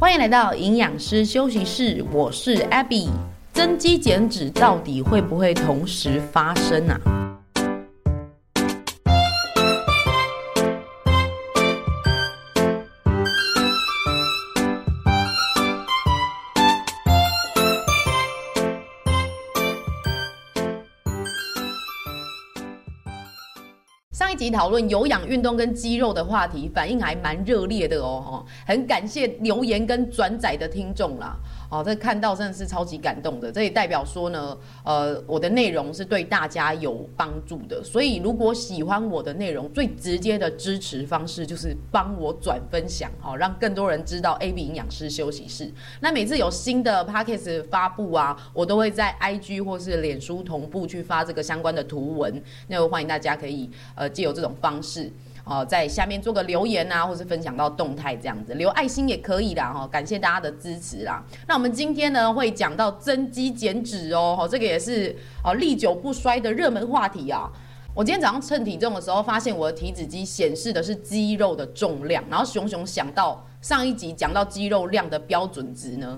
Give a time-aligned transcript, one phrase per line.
[0.00, 3.10] 欢迎来到营养师休息室，我是 Abby。
[3.52, 7.29] 增肌减脂到底会不会同时发生啊？
[24.40, 31.36] 集讨论有氧运动跟肌肉的话题，反应还蛮热烈的哦，很感谢留言跟转载的听众啦。
[31.70, 37.80] 哦，这看到真的是超级感动的，这也代表说呢，呃，我的内容是对大家有帮助的。
[37.84, 45.72] 所以如果喜欢我的内容，最直接的支持方式就是帮我转分享，好，让更多人知道 A B 营养师休息室。
[46.00, 55.08] 那每次有新的 Podcast 发布啊，我都会在 IG 或是脸书同步去发这个相关的图文，那我欢迎大家可以呃借由这种方式。
[55.50, 59.84] 哦，在下面做个留言啊，或是分享到动态这样子，留爱心也可以啦哈。
[59.88, 61.20] 感谢大家的支持啦。
[61.48, 65.12] 那我们今天呢会讲到增肌减脂哦，这个也是
[65.42, 67.50] 哦历久不衰的热门话题啊。
[67.92, 76.16] 我今天早上称体重的时候，发现我的体脂机显示的是肌肉的重量，然后熊熊想到上一集讲到肌肉量的标准值呢，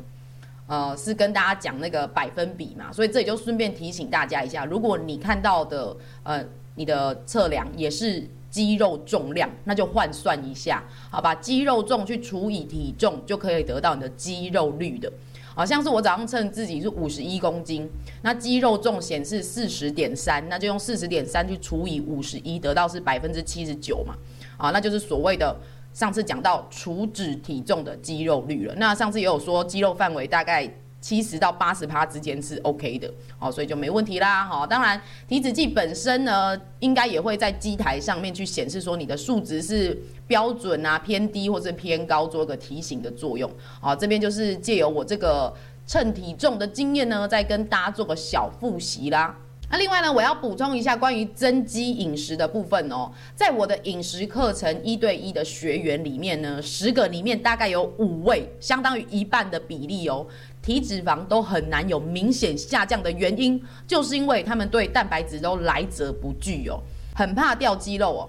[0.66, 6.44] 呃，是跟大家讲那个百分比嘛，所以这里就顺便提醒大家一下，如果你看到的呃
[6.74, 8.28] 你的测量也是。
[8.52, 11.34] 肌肉重量，那就换算一下，好吧？
[11.34, 15.10] 肌肉重去除以体重，就可以得到你的肌肉率的。
[15.54, 17.88] 好像是我早上称自己是五十一公斤，
[18.22, 24.14] 那肌肉重显示四十点三，那就用四十点三去除以五十一，得到是百分之七十九嘛。
[24.58, 25.56] 啊，那就是所谓的
[25.94, 28.74] 上次讲到除脂体重的肌肉率了。
[28.76, 30.70] 那上次也有说肌肉范围大概。
[31.02, 34.64] 七十到八十趴之间是 OK 的，哦，所以就没问题啦，哈。
[34.64, 43.50] 当然，体脂计本身呢，应该也会在机台上面去显示说你的数值是标准啊、偏低或者偏高，做个提醒的作用。
[43.80, 45.52] 好，这边就是借由我这个
[45.88, 49.36] 称体重的经验呢，再跟大家做个小复习啦。
[49.72, 60.26] 那另外呢，我要补充一下关于增肌饮食的部分哦，在我的饮食课程一对一的学员里面呢，十个里面大概有五位，相当于一半的比例哦，
[60.60, 66.78] 体脂肪都很难有明显下降的原因，就是因为他们对蛋白质都来者不拒哦，
[67.14, 68.28] 很怕掉肌肉哦。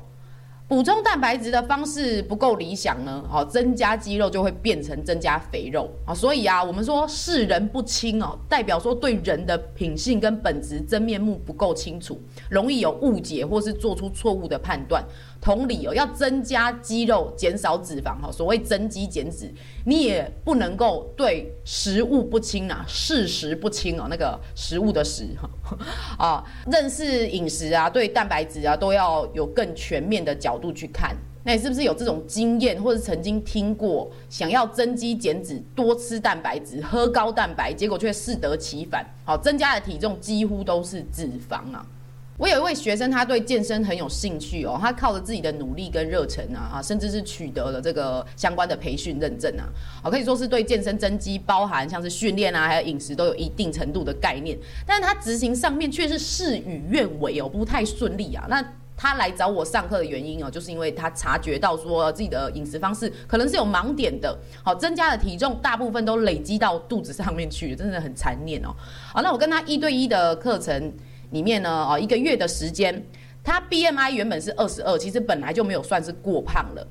[0.73, 12.19] 补充蛋白质的方式不够理想呢，哦，增加肌肉就会变成增加肥肉啊，所以啊，我们说视人不清哦，代表说对人的品性跟本质真面目不够清楚，
[12.49, 15.05] 容易有误解或是做出错误的判断。
[15.43, 18.31] 同理哦，要增加肌肉，减少脂肪哈。
[18.31, 19.53] 所谓增肌减脂，
[19.85, 25.77] 你也不能够对食物不清啊，识食不清哦，那个食物的食哈
[26.17, 31.13] 啊，认识饮食啊，对蛋白质啊，都要有更全面的角度去看。
[31.43, 41.85] 那你是不是有这种经验，或者曾经听过，想要增肌减脂，多吃蛋白质，喝高蛋白，结果却适得其反，好，增加的体重几乎都是脂肪啊。
[42.37, 49.69] 我有一位学生，他对健身很有兴趣哦，他靠着自己的努力跟热忱啊，啊，甚至是取得了这个相关的培训认证啊，
[50.01, 58.45] 好，可以说是对健身增肌，包含像是训练啊，还有饮食都有一定程度的概念，但是他执行上面却是事与愿违哦，不太顺利啊。
[58.49, 58.65] 那
[58.97, 68.73] 他来找我上课的原因哦，就是因为他察觉到说自己的饮食方式可能是有盲点的，好，增加的体重大部分都累积到肚子上面去了，真的很残念哦。
[69.13, 70.91] 好，那我跟他一对一的课程。
[71.33, 73.03] 里面呢，哦，一个月的时间，
[73.43, 76.87] 他 BMI 原本是二十二，其实本来就没有算是过胖了。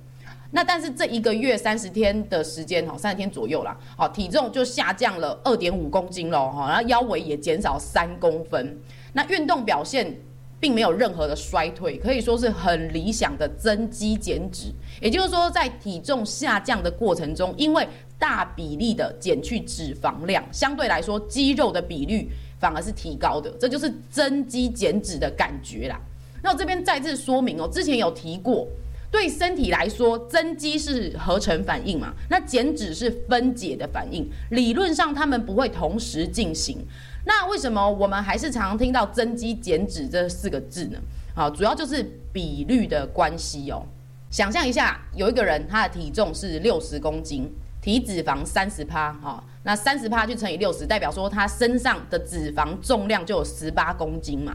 [0.50, 8.78] 那但是这一个月三十天的时间，哈，三十天左右啦，好，体重就下降了二点五公斤喽，哈，然后腰围也减少三公分。
[9.14, 10.14] 那运动表现
[10.60, 14.72] 并没有任何的衰退，可以说是很理想的增肌减脂。
[15.00, 17.88] 也就是说，在体重下降的过程中，因为
[18.18, 22.28] 大比例的减去脂肪量，相对来说肌肉的比率。
[22.62, 26.00] 反而是提高的，这就是增肌减脂的感觉啦。
[26.44, 28.68] 那我这边再次说明哦，之前有提过，
[29.10, 36.78] 对身体来说，增肌是合成反应嘛，那减脂是分解的反应，理论上他们不会同时进行。
[37.24, 40.98] 那为什么我们还是常常听到增肌减脂这四个字呢？
[41.34, 43.84] 啊，主要就是比率的关系哦。
[44.30, 47.52] 想象一下，有一个人他的体重是六十公斤。
[47.82, 54.54] 体脂肪三十趴，哈，那三十趴就乘以六十，代表说他身上的脂肪重量就有十八公斤嘛，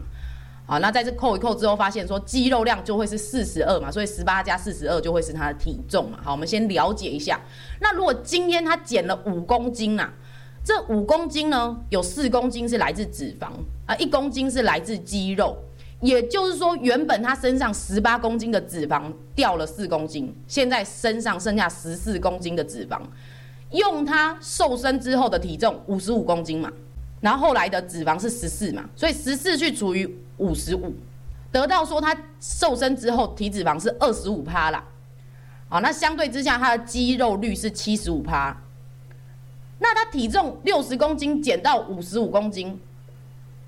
[0.66, 7.38] 好，那在这扣一扣之后，发现说肌肉量就会是四十二嘛，所以十八加四十二就会是他的体重嘛，好，我们先了解一下。
[7.80, 10.10] 那如果今天他减了五公斤呐，
[10.64, 13.48] 这五公斤呢，有四公斤是来自脂肪
[13.84, 15.54] 啊，一公斤是来自肌肉。
[16.00, 23.00] 也就是说，原本他身上十八公斤的脂肪掉了四公斤，现在身上剩下十四公斤的脂肪。
[23.70, 26.72] 用他瘦身之后的体重五十五公斤嘛，
[27.20, 30.08] 然后后来的脂肪是十四嘛，所以十四去除以
[30.38, 30.94] 五十五，
[31.52, 34.82] 得到说他瘦身之后体脂肪是二十五趴啦。
[35.68, 38.56] 好，那相对之下他的肌肉率是七十五趴，
[39.80, 42.80] 那他体重六十公斤减到五十五公斤，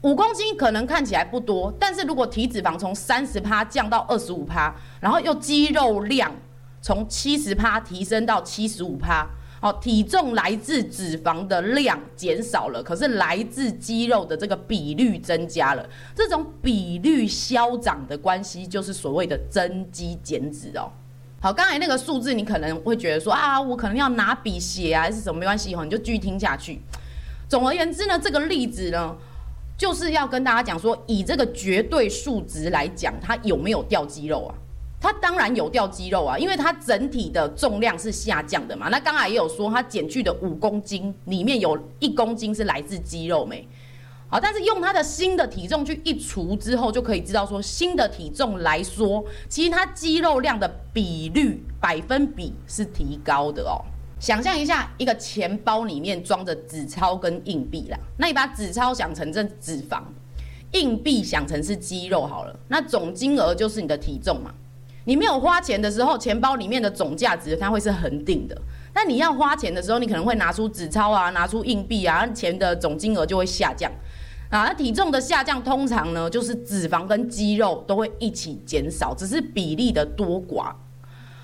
[0.02, 6.32] 五公斤可能看起来不多，但是如果体脂肪从三十趴降到二十五趴，然后又肌肉量
[6.80, 9.26] 从七十趴提升到七十五趴。
[9.62, 15.86] 哦，体重来自脂肪的量减少了，可是来自肌肉的这个比率增加了。
[16.14, 20.90] 这种比率消长的关系，就是所谓的增肌减脂哦。
[21.42, 26.80] 好，刚才那个数字，你可能会觉得说啊，我可能要拿笔写啊，还是什么没关系哦，你就继续听下去。
[27.46, 29.14] 总而言之呢，这个例子呢，
[29.80, 34.54] 就是要跟大家讲说，以这个绝对数值来讲，它有没有掉肌肉啊？
[35.00, 38.90] 它当然有掉肌肉啊，因为它整体的重量是下降的嘛。
[38.90, 43.66] 那刚才也有说，它减去的五公斤里面有一公斤是来自肌肉没？
[44.28, 53.80] 好，但是用它的新的体重去一除之后，就可以知道说，新的体重来说，其实它肌肉量的比率百分比是提高的哦。
[54.20, 60.02] 想象一下，一个钱包里面装着纸钞跟硬币啦，那你把纸钞想成这脂肪，
[60.72, 64.52] 硬币想成是肌肉好了，那总金额就是你的体重嘛。
[65.06, 68.54] 你没有花钱的时候，钱包里面的总价值它会是恒定的。
[68.92, 73.90] 但你要花钱的时候，你可能会拿出纸钞啊，拿出硬币啊，钱的总金额就会下降。
[74.50, 80.74] 啊，那体重的下降通常呢，就是脂肪跟肌肉都会一起减少，只是比例的多寡。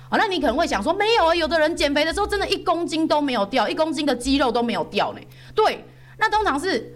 [0.09, 5.19] 好，那你可能会想说，没有啊，有的人减肥的时候真的一公斤都没有掉，一公斤的肌肉都没有掉呢。
[5.53, 5.83] 对，
[6.17, 6.93] 那通常是。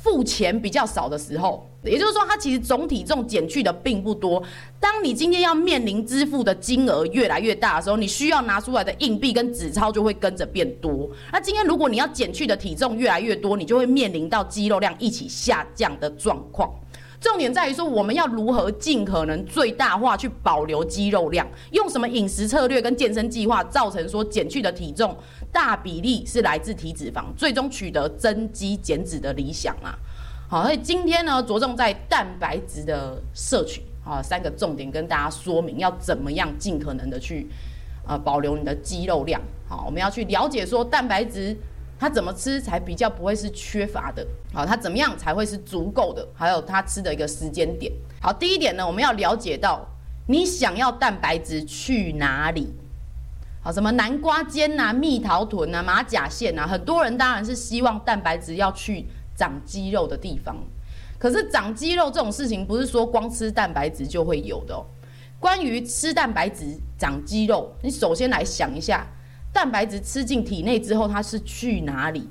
[0.00, 4.40] 付钱比较少的时候，也就是说，它其实总体重减去的并不多。
[4.78, 11.10] 当你今天要面临支付的金额越来越大的时候，你需要拿出来的硬币跟纸钞就会跟着变多。
[11.32, 16.72] 那今天如果你要减去的体重越来越多，你就会面临到肌肉量一起下降的状况。
[17.20, 25.16] 重点在于说，我们要如何尽可能最大化去保留肌肉量，用什么饮食策略跟健身计划，造成说减去的体重
[25.52, 29.98] 大比例是来自体脂肪，最终取得增肌减脂的理想啊。
[30.48, 37.48] 好，所以今天呢，着重在蛋白质的摄取啊，三个重点跟大家说明，要怎么样尽可能的去
[38.06, 39.40] 呃保留你的肌肉量。
[39.68, 41.56] 好，我们要去了解说蛋白质。
[41.98, 44.24] 他怎么吃才比较不会是缺乏的？
[44.52, 46.26] 好，他怎么样才会是足够的？
[46.32, 47.92] 还有他吃的一个时间点。
[48.20, 49.84] 好，第一点呢，我们要了解到
[50.26, 52.72] 你想要蛋白质去哪里？
[53.60, 60.56] 好，什么南瓜尖啊、蜜桃臀啊、马甲线啊，很多人当然是希望蛋白质要去长肌肉的地方。
[61.18, 64.86] 可是长肌肉这种事情，不是说光吃蛋白质就会有的哦。
[65.40, 66.64] 关于吃蛋白质
[66.96, 69.04] 长肌肉，你首先来想一下。
[69.58, 72.28] 蛋白质吃进体内之后，它是去哪里？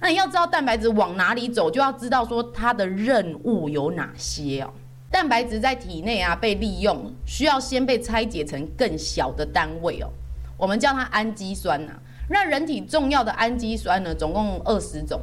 [0.00, 4.70] 那你要知道蛋白质往哪里走，就要知道说它的任务有哪些哦。
[5.10, 10.10] 蛋白质在体内啊被利用，需要先被拆解成更小的单位哦，
[10.58, 11.92] 我们叫它氨基酸呐。
[12.28, 15.18] 那人体重要的氨基酸呢，总共二十种。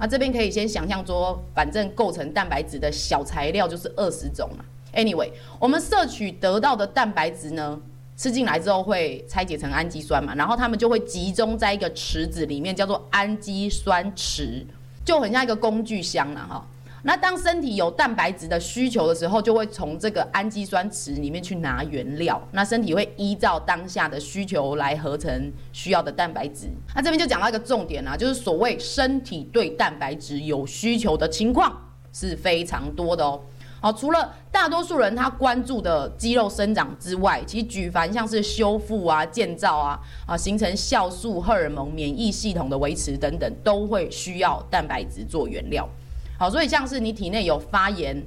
[0.00, 4.64] 那这边可以先想象说，反正构成蛋白质的小材料就是二十种嘛。
[4.94, 5.30] Anyway，
[5.60, 7.80] 我们摄取得到的蛋白质呢，
[8.18, 14.66] 吃进来之后会拆解成氨基酸嘛，然后它们就会集中在一个池子里面，叫做氨基酸池，
[15.04, 16.66] 就很像一个工具箱了哈。
[17.04, 26.66] 那当身体有蛋白质的需求的时候，就会从这个氨基酸池里面去拿原料，那身体会依照当下的需求来合成需要的蛋白质。
[26.96, 31.72] 那这边就讲到一个重点啦，就是所谓身体对蛋白质有需求的情况
[32.12, 33.40] 是非常多的哦。
[33.80, 45.88] 好，除了大多数人他关注的肌肉生长之外，其实举凡像是修复啊、建造啊、啊形成酵素、荷尔蒙、免疫系统的维持等等，都会需要蛋白质做原料。
[46.36, 48.20] 好，所以像是你体内有发炎、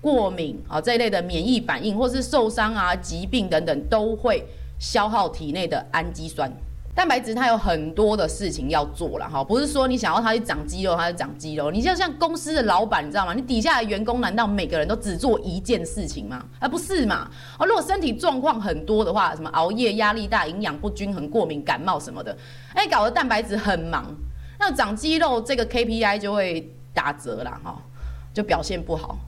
[0.00, 4.44] 过敏啊这一类的免疫反应，或是受伤啊、疾病等等，都会
[4.80, 6.50] 消耗体内的氨基酸。
[6.96, 11.70] 蛋白质它有很多的事情要做了哈，不是说你想要它去长肌肉，它就长肌肉。
[11.70, 13.34] 你就像公司的老板，你知道吗？
[13.34, 16.42] 你底下的员工难道每个人都只做一件事情吗？
[16.58, 17.30] 而不是嘛？
[17.58, 22.34] 哦，如果身体状况很多的话，什么熬夜、压力大、营养不均衡、过敏、感冒什么的，
[22.72, 24.06] 哎，搞得蛋白质很忙，
[24.58, 27.76] 那长肌肉这个 KPI 就会打折啦哈，
[28.32, 29.18] 就表现不好。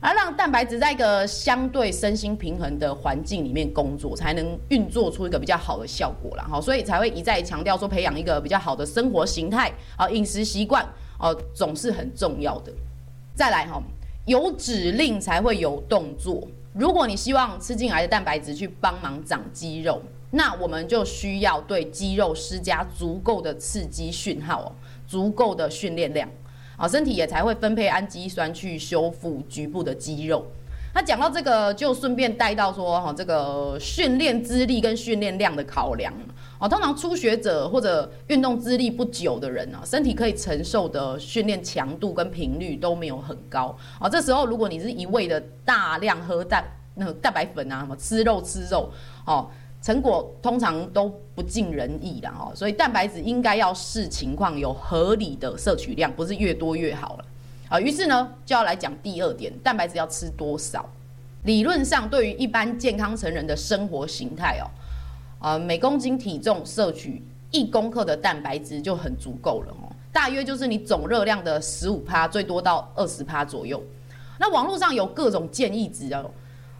[0.00, 6.44] 而让蛋白质在一个相对身心平衡的环境里面工作，才能运作出一个比较好的效果啦。
[6.44, 10.86] 哈，所以才会一再强调说，培养一个比较好的生活形态啊，饮食习惯
[11.18, 12.72] 哦，总是很重要的。
[13.34, 13.82] 再来哈，
[14.26, 16.46] 有指令才会有动作。
[16.72, 24.72] 如果你希望吃进来的蛋白质去帮忙长肌肉，那我们就需要对肌肉施加足够的刺激讯号哦，
[25.06, 26.28] 足够的训练量
[26.76, 30.46] 啊，身体也才会分配氨基酸去修复局部的肌肉。
[30.94, 36.10] 那讲到这个，就顺便带到说哈，这个训练资历跟训练量的考量
[36.58, 44.08] 哦，通常初学者或者运动资历不久的人啊，身体可以承受的训练强度跟频率都没有很高啊。
[44.08, 46.64] 这时候如果你是一味的大量喝蛋
[46.94, 48.90] 那个蛋白粉啊，什么吃肉吃肉
[49.26, 49.50] 哦，
[49.86, 52.50] 成果通常都不尽人意的哦。
[52.56, 57.24] 所以蛋白质应该要视情况有合理的摄取量，不是越多越好了。
[57.68, 60.84] 啊，于是呢，就要来讲第二点，蛋白质要吃多少？
[61.44, 64.66] 理论上，对于一般健康成人的生活形态哦，
[65.40, 73.80] 呃，每公斤体重摄取一公克的蛋白质就很足够了哦，大约就是你总热量的十五趴，最多到二十趴左右。
[74.40, 76.28] 那网络上有各种建议值哦，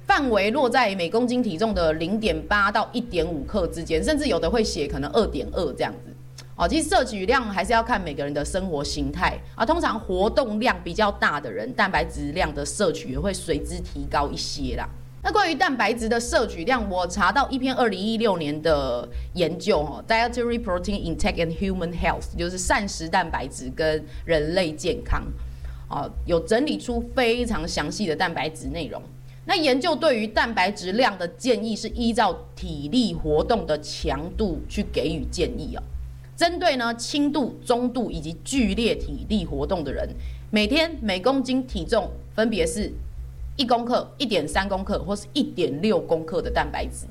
[0.06, 6.12] 范围落在每公斤体重的零点八到一点五克之间，甚至有的会写可能二点二这样子。
[6.54, 9.66] 哦，其实摄取量还是要看每个人的生活形态啊。
[9.66, 14.88] 通常活动量比较大的人，蛋白质量的摄取也会随之提高一些啦。
[15.22, 25.24] 那关于蛋白质的摄取量，我查到一篇二零一六年的研究哦，Dietary Protein Intake and Human Health，就是膳食蛋白质跟人类健康，
[25.90, 29.02] 哦，有整理出非常详细的蛋白质内容。
[29.48, 35.82] 那研究对于蛋白质量的建议是依照体力活动的强度去给予建议哦。
[36.36, 40.08] 针对呢轻度、中度以及剧烈体力活动的人，
[40.50, 42.92] 每天每公斤体重分别是
[43.56, 47.06] 一公克、一点三公克或是一点六公克的蛋白质。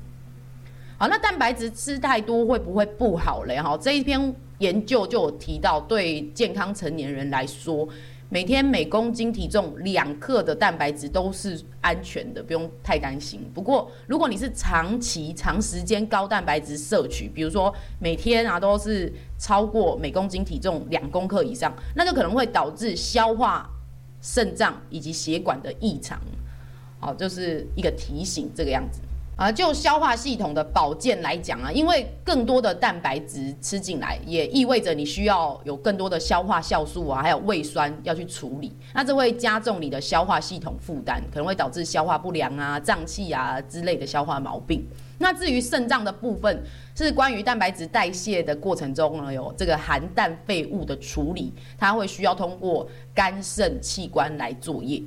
[0.98, 3.56] 好，那蛋白质吃太多会不会不好嘞？
[3.60, 7.88] 哈，这一篇研究就有提到，对健康成年人来说。
[8.28, 13.40] 每天每公斤体重两克的蛋白质都是安全的，不用太担心。
[13.54, 23.70] 不过，如果你是长期、长时间高蛋白质摄取，比如说每天啊都是超过每公斤体重两公克以上，那就可能会导致消化、
[24.20, 26.20] 肾脏以及血管的异常。
[26.98, 29.00] 好，就是一个提醒，这个样子。
[29.36, 44.82] 啊，就消化系统的保健来讲啊，因为更多的蛋白质吃进来，也意味着你需要有更多的消化酵素啊，还有胃酸要去处理，那这会加重你的消化系统负担，可能会导致消化不良啊、胀气啊之类的消化毛病。
[45.18, 46.62] 那至于肾脏的部分，
[46.94, 55.02] 是关于蛋白质代谢的过程中呢，有这个含氮废物的处理，它会需要通过肝肾器官来作业。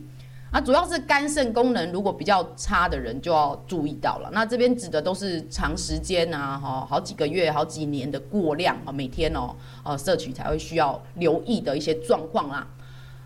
[0.51, 4.29] 啊，主要是肝肾功能如果比较差的人就要注意到了。
[4.33, 12.65] 那这边指的都是长时间啊，哈，好几个月、好几年的过量啊，每天哦，呃，摄取才会需要留意的一些状况啦。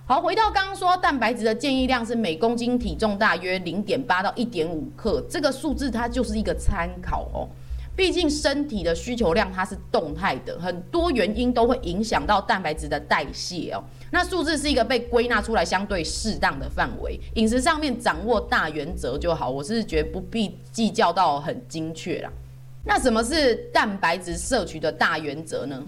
[0.05, 7.47] 好，回到刚刚说蛋白质的建议量是每公斤体重大约零点八到一点五克，这个数字它就是一个参考哦。
[7.95, 13.83] 毕竟身体的需求量它是动态的，很多原因都会影响到蛋白质的代谢哦。
[14.09, 19.49] 那数字是一个被归纳出来相对适当的范围，饮食上面掌握大原则就好。
[19.49, 22.31] 我是觉得不必计较到很精确啦。
[22.83, 25.81] 那什么是蛋白质摄取的大原则呢？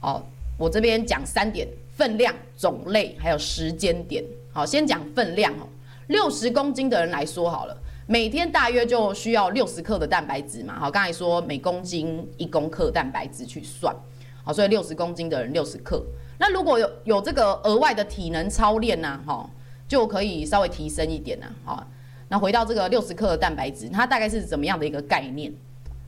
[0.00, 0.22] 哦，
[0.56, 4.24] 我这边讲三点：分量、种类，还有时间点。
[4.52, 5.66] 好，先讲分量哦。
[6.06, 7.76] 六十公斤的人来说好了。
[8.06, 13.94] 每天大约就需要六十克的蛋白质嘛，好，刚才说每公斤一公克蛋白质去算，
[14.42, 16.04] 好，所以六十公斤的人六十克。
[16.38, 19.48] 那如果有有这个额外的体能操练呢，哈，
[19.88, 21.86] 就可以稍微提升一点呢，好。
[22.28, 25.52] 那回到这个六十克的蛋白质，它大概是怎么样的一个概念？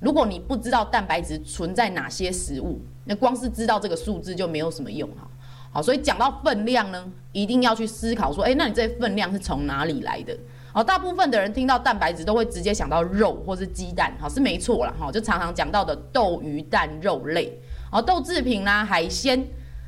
[0.00, 5.26] 如果你不知道蛋白质存在哪些食物，那光是知道这个数字就没有什么用哈。
[5.72, 10.36] 好，所以讲到分量呢，一定要去思考说，哎，那你这分量是从哪里来的？
[10.76, 17.50] 好，大部分的人听到蛋白质都会直接想到肉或是鸡蛋，好，是没错啦，哈，就常常讲到的豆、鱼、蛋、肉类，
[17.90, 19.42] 好，豆制品啦、海鲜，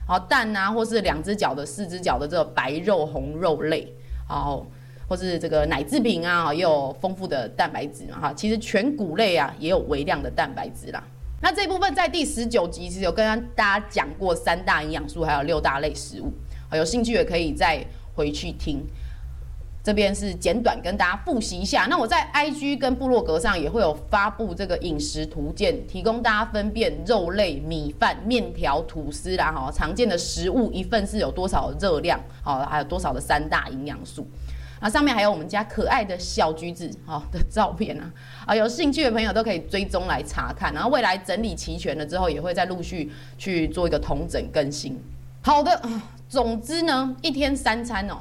[0.07, 3.95] 好，蛋啊，或是两只脚的、四只脚的这个白肉、红肉类，
[4.27, 4.67] 好，
[5.07, 11.05] 或是这个奶制品啊，也有丰富的蛋白质嘛，哈，其实全谷类啊也有微量的蛋白质啦。
[11.43, 16.33] 那这部分在第十九集其实有跟大家讲过三大营养素，还有六大类食物，
[16.73, 18.83] 有兴趣也可以再回去听。
[19.83, 34.29] 这边是简短跟大家复习一下，那我在 IG 跟部落格上也会有发布这个饮食图鉴，提供大家分辨肉类、米饭、面条、吐司啦，哈，常见的食物一份是有多少热量，好，还有多少的三大营养素，
[34.79, 38.13] 啊，上面还有我们家可爱的小橘子，好的照片啊，
[38.45, 45.01] 啊，有兴趣的朋友都可以追踪来查看，然后未来整理齐全了之后，也会再陆续去做一个统整更新。
[45.41, 45.81] 好的，
[46.29, 48.19] 总之呢，一天三餐哦。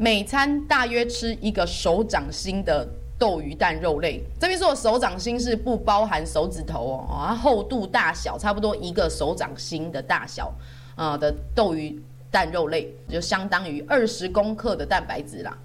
[0.00, 2.86] 每餐大约吃一个手掌心的
[3.18, 4.22] 豆鱼蛋肉类。
[4.38, 10.54] 这边说的手掌心是不包含手指头哦，它厚度大小差不多一个手掌心的大小
[10.94, 12.00] 啊、的豆鱼
[12.30, 15.58] 蛋肉类，就相当于二十公克的蛋白质啦。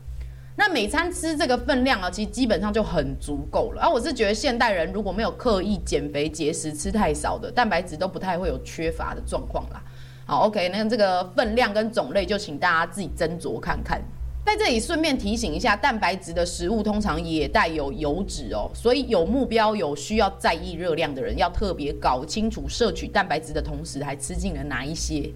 [0.56, 3.82] 那每餐吃这个分量啊，其实基本上就很足够了。
[3.84, 9.80] 而、啊、我是觉得现代人如果没有刻意减肥节食，吃太少的蛋白质都不太会有缺乏的状况啦。
[10.25, 14.02] 好，OK，那这个分量跟种类就请大家自己斟酌看看。
[14.46, 25.32] 在这里顺便提醒一下，蛋白质的食物通常也带有油脂哦，所以有目标、有需要在意热量的人，要特别搞清楚摄取蛋白质的同时，还吃进了哪一些。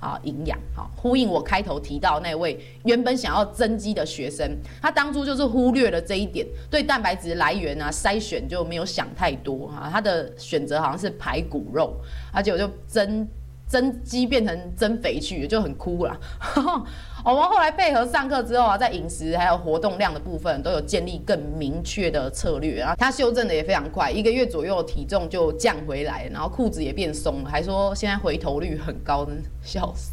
[0.00, 4.48] 啊，营养好，呼应我开头提到那位原本想要增肌的学生，
[4.80, 11.96] 他当初就是忽略了这一点，对蛋白质来源啊筛选就没有想太多啊，他的选择好像是排骨肉，
[12.32, 13.26] 而且我就增
[13.68, 16.18] 增肌变成增肥去，就很酷啦。
[17.24, 22.96] 我们后来配合上课之后啊，在饮食还有活动量的部分都有建立更明确的策略啊。
[22.96, 29.28] 他修正的也非常快，一个月左右体重就降回来，然后裤子也变松了，还说现在回头率很高，
[29.62, 30.12] 笑死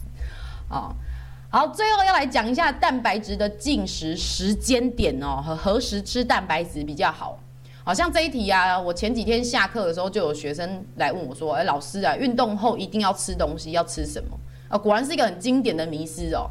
[0.67, 0.93] 啊！
[1.49, 7.39] 好，最后要来讲一下蛋白质的进食时间点哦，和何时吃蛋白质比较好。
[7.85, 14.29] 好像这一题啊，我前几天下课的时候就有学生来问我说：“哎，老师啊，运动后一定要吃东西，要吃什么？”
[14.67, 16.49] 啊，果然是一个很经典的迷思哦。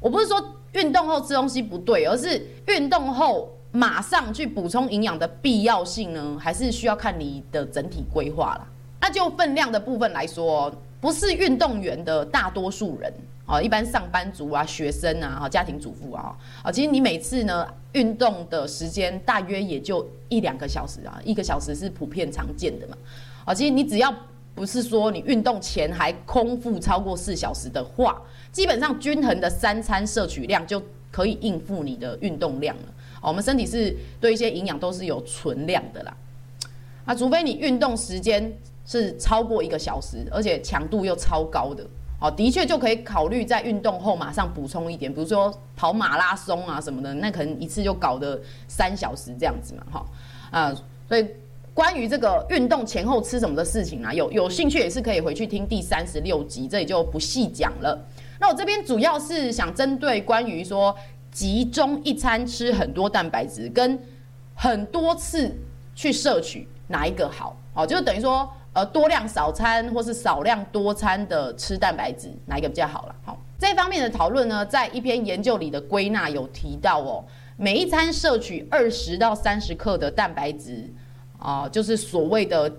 [0.00, 8.66] 我不是说运动后吃东西不对，而是运动后马上去补充营养的必要性呢，还是需要看你的整体规划啦。
[9.02, 13.12] 那就分量的部分来说，不是运动员的大多数人
[13.50, 22.96] 啊，一般上班族啊、学生啊、家庭主妇啊，啊，其实你每次呢运动的时间大约也就一两个小时啊，一个小时是普遍常见的嘛。
[23.44, 24.14] 啊，其实你只要
[24.54, 28.22] 不是说你运动前还空腹超过四小时的话。
[28.52, 32.82] 基本上均衡的三餐摄取量就可以应付你的运动量了。
[33.22, 36.16] 我们身体是对一些营养都是有存量的啦。
[37.04, 38.52] 啊，除非你运动时间
[38.84, 41.86] 是超过一个小时，而且强度又超高的，
[42.20, 50.06] 哦，的确就可以考虑在运动后马上补充一点，比如说跑马拉松啊什么的，那可能一次就搞得三小时这样子嘛，哈，
[50.50, 50.74] 啊，
[51.08, 51.26] 所以
[51.72, 57.98] 关于这个运动前后吃什么的事情啊，有有兴趣也是可以回去听第三十六集，这里就不细讲了。
[58.38, 60.94] 那我这边主要是想针对关于说
[61.32, 63.98] 集中一餐吃很多蛋白质，跟
[64.54, 65.50] 很多次
[65.94, 67.56] 去摄取哪一个好？
[67.72, 73.14] 哦，就等于说呃多量少餐或是少量多餐的吃蛋白质哪一个比较好了？
[73.24, 77.24] 好，这方面的讨论呢，在一篇研究里的归纳有提到哦，
[77.56, 80.88] 每一餐摄取二十到三十克的蛋白质
[81.38, 82.72] 啊，就是所谓的。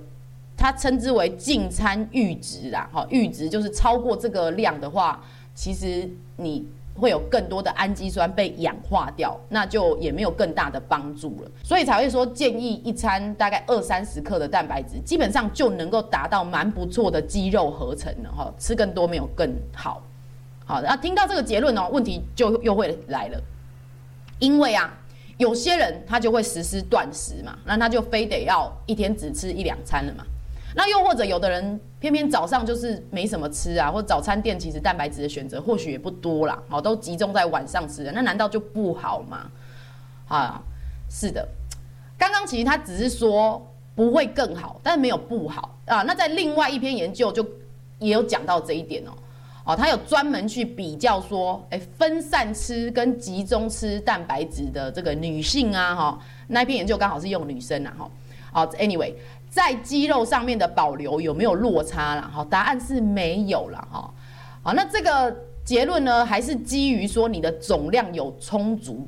[0.58, 5.20] 它称之为进餐阈值啦，哈，阈值就是超过这个量的话，
[5.56, 6.64] 其实你
[6.96, 20.02] 会有更多的氨基酸被氧化掉，那就也没有更大的帮助了，所以才会说建议一餐大概二三十克的蛋白质，基本上就能够达到蛮不错的肌肉合成了哈，吃更多没有更好，
[20.66, 23.42] 好，那听到这个结论哦，问题就又会来了，
[24.40, 24.94] 因为啊，
[25.38, 30.24] 有些人他就会实施断食嘛，那他就非得要一天只吃一两餐了嘛。
[30.74, 39.52] 那又或者有的人偏偏早上就是没什么吃啊，或早餐店其实蛋白质的选择或许也不多啦，哦，都集中在晚上吃的，那难道就不好吗？
[40.30, 40.62] 啊，
[41.10, 41.46] 是的，
[42.18, 43.62] 刚刚其实他只是说
[43.96, 46.04] 不会更好，但是没有不好啊。
[46.04, 47.46] 那在另外一篇研究就
[48.00, 49.12] 也有讲到这一点哦，
[49.66, 58.10] 哦，他有专门去比较说，哎，分散吃跟集中吃蛋白质的这个女性啊，哈，那一篇研究刚好是用女生啊，哈，
[58.54, 59.14] 好，anyway。
[59.52, 62.32] 在肌肉上面的保留有没有落差啦？
[62.34, 64.10] 哈，答案是没有了哈。
[64.64, 65.36] 好，那这个
[65.66, 69.06] 结论呢，还是基于说你的总量有充足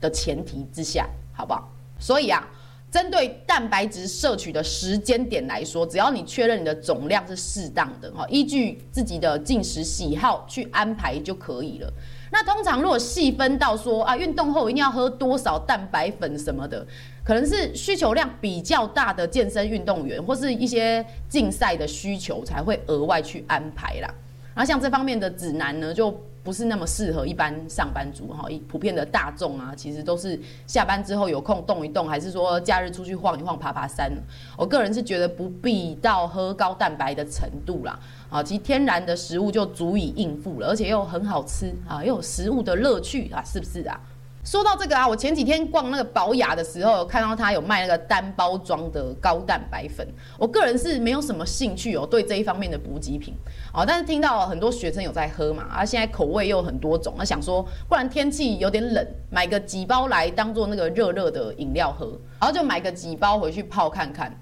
[0.00, 1.68] 的前提之下，好不好？
[1.98, 2.48] 所以啊，
[2.88, 11.92] 针对蛋白质摄取的时间点来说，只要你确认你的总量是适当的哈，依据自己的进食喜好去安排就可以了。
[12.30, 16.86] 那通常如果细分到说啊，运动后一定要喝多少蛋白粉什么的。
[17.22, 24.12] 可能是需求量比较大的健身运动员，或是一些竞赛的需求才会额外去安排啦。
[24.54, 26.10] 然后像这方面的指南呢，就
[26.42, 34.10] 不是那么适合一般上班族哈，普遍的大众啊，其实都是下班之后有空动一动，还是说假日出去晃一晃、爬爬山。
[34.56, 37.98] 我个人是觉得不必到喝高蛋白的程度啦，
[38.30, 44.00] 啊，其实天然的食物就足以应付了，而且又很好吃啊，又有食物的乐趣啊，是不是啊？
[44.42, 50.06] 说到这个啊，我前几天逛那个宝雅的时候，看到他有卖那个单包装的高蛋白粉。
[50.38, 53.34] 我个人是没有什么兴趣哦，对这一方面的补给品
[53.74, 62.06] 哦，但是听到很多学生有在喝嘛，啊，现在口味又很多种，那想说，不然天气有点冷，买个几包来当做那个热热的饮料喝，
[62.40, 64.34] 然后就买个几包回去泡看看。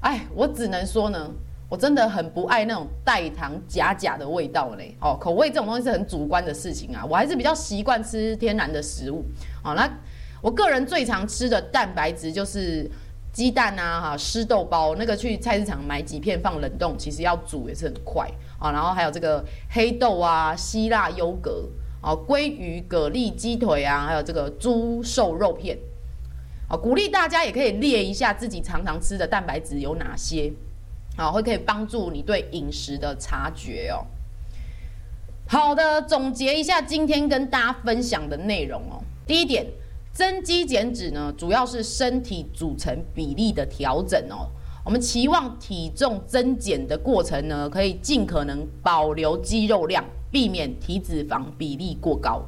[0.00, 1.30] 哎，我只能说呢。
[1.72, 9.24] 我真的很不爱那种代糖假假的味道嘞，哦，口味这种东西是很主观的事情啊，我还是比较习惯吃天然的食物，
[9.64, 9.90] 哦，那
[10.42, 12.86] 我个人最常吃的蛋白质就是
[13.32, 18.30] 鸡蛋啊，哈，湿豆包，那个去菜市场买几片放冷冻，其实要煮也是很快。
[18.58, 21.66] 啊，然后还有这个黑豆啊，希腊优格，
[22.02, 25.78] 哦，鲑鱼、蛤蜊、鸡腿啊，还有这个猪瘦肉片，
[26.68, 30.52] 哦，鼓励大家也可以列一下自己常常吃的蛋白质有哪些。
[31.16, 34.06] 好，会可以帮助你对饮食的察觉哦。
[35.46, 39.02] 好的，总结一下今天跟大家分享的内容哦。
[39.26, 39.66] 第一点，
[40.12, 44.48] 增肌减脂呢，主要是身体组成比例的调整哦。
[44.84, 52.42] 我们期望体重增减的过程呢，可以尽可能保留肌肉量，避免体脂肪比例过高。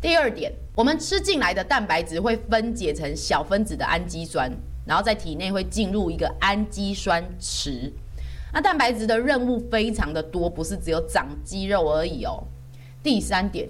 [0.00, 4.50] 第二点，我们吃进来的蛋白质会分解成小分子的氨基酸。
[4.84, 7.92] 然后在体内会进入一个氨基酸池，
[8.52, 12.42] 那蛋白质的任务非常的多，不是只有长肌肉而已哦。
[13.02, 13.68] 第三点，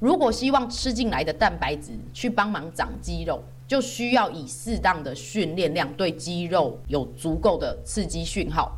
[0.00, 8.76] 如果希望吃进来的蛋白质去帮忙长肌肉，就需要以适当的训练量对肌肉有足够的刺激讯号。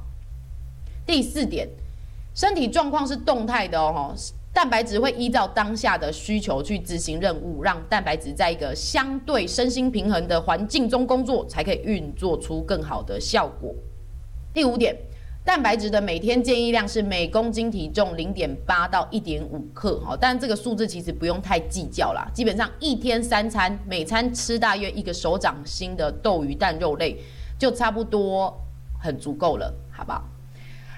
[1.06, 1.68] 第四点，
[2.34, 4.14] 身体状况是动态的哦。
[4.56, 13.74] 蛋白质会依照当下的需求去执行任务，让蛋白质在一个相对身心平衡的环境中工作，才可以运作出更好的效果。
[14.54, 14.96] 第五点，
[15.44, 27.18] 蛋白质的每天建议量是每公斤体重零点八到一点五克，哈，但这个数字其实不用太计较啦，基本上一天三餐，每餐吃大约一个手掌心的豆鱼蛋肉类，
[27.58, 28.58] 就差不多
[28.98, 30.24] 很足够了，好不好？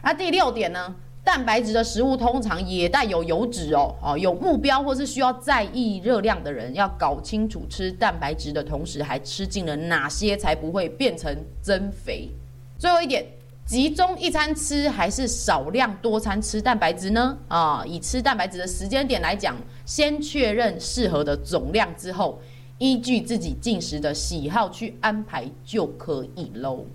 [0.04, 0.94] 那第六点呢？
[1.28, 12.30] 蛋白质的食物通常也带有油脂哦，哦，有目标或是需要在意热量的人，要搞清楚吃蛋白质的同时还吃进了哪些，才不会变成增肥。
[12.78, 13.22] 最后一点，
[13.66, 17.36] 集中一餐吃还是少量多餐吃蛋白质呢？
[17.48, 22.40] 啊，以吃蛋白质的时间点来讲，先确认适合的总量之后，
[22.78, 26.86] 依据自己进食的喜好去安排就可以喽。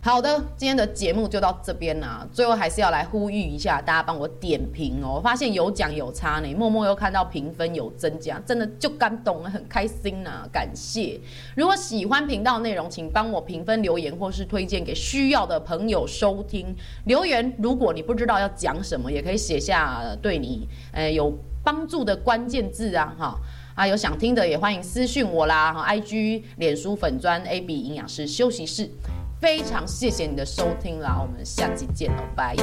[0.00, 2.26] 好的，今天的节目就到这边啦。
[2.32, 5.14] 最后还是要来呼吁一下，大家帮我点评哦。
[5.16, 11.20] 我发现有奖有差呢，默默又看到评分有增加，真的就感动了，很开心呐，感谢。
[11.56, 16.74] 如果喜欢频道内容，请帮我评分留言，或是推荐给需要的朋友收听。
[17.04, 23.34] 留言，如果你不知道要讲什么，也可以写下对你呃有帮助的关键字啊，哈
[23.74, 28.88] 啊，有想听的也欢迎私讯我啦，哈，IG、脸书粉专 AB 营养师休息室。
[29.40, 32.56] 非常谢谢你的收听啦，我们下期见喽，拜。